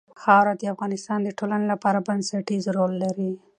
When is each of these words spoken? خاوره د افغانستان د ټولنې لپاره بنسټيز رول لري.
خاوره 0.21 0.53
د 0.57 0.63
افغانستان 0.73 1.19
د 1.23 1.29
ټولنې 1.39 1.65
لپاره 1.73 2.03
بنسټيز 2.07 2.63
رول 2.77 2.93
لري. 3.03 3.29